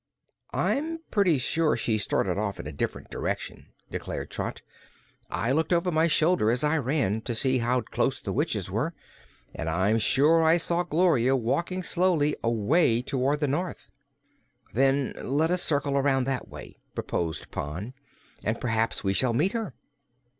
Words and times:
"I'm 0.55 1.01
pretty 1.11 1.37
sure 1.37 1.77
she 1.77 1.99
started 1.99 2.35
off 2.35 2.59
in 2.59 2.65
a 2.65 2.71
diff'rent 2.71 3.11
direction," 3.11 3.67
declared 3.91 4.31
Trot. 4.31 4.63
"I 5.29 5.51
looked 5.51 5.71
over 5.71 5.91
my 5.91 6.07
shoulder, 6.07 6.49
as 6.49 6.63
I 6.63 6.79
ran, 6.79 7.21
to 7.21 7.35
see 7.35 7.59
how 7.59 7.81
close 7.81 8.19
the 8.19 8.33
witches 8.33 8.71
were, 8.71 8.95
and 9.53 9.69
I'm 9.69 9.99
sure 9.99 10.43
I 10.43 10.57
saw 10.57 10.81
Gloria 10.81 11.35
walking 11.35 11.83
slowly 11.83 12.35
away 12.43 13.03
toward 13.03 13.41
the 13.41 13.47
north." 13.47 13.89
"Then 14.73 15.13
let 15.21 15.51
us 15.51 15.61
circle 15.61 15.95
around 15.95 16.23
that 16.23 16.47
way," 16.47 16.77
proposed 16.95 17.51
Pon, 17.51 17.93
"and 18.43 18.59
perhaps 18.59 19.03
we 19.03 19.13
shall 19.13 19.33
meet 19.33 19.51
her." 19.51 19.75